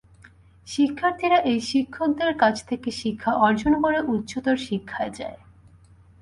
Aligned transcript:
শিক্ষার্থীরা 0.67 1.39
এই 1.51 1.59
শিক্ষকদের 1.69 2.31
কাছ 2.39 2.55
থেকে 2.69 2.89
শিক্ষা 3.01 3.31
অর্জন 3.45 3.73
করে 3.83 3.99
উচ্চতর 4.13 4.57
শিক্ষায় 4.67 5.11
যায়। 5.19 5.39